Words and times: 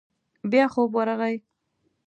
بيا 0.51 0.65
خوب 0.73 0.89
ورغی. 0.95 1.35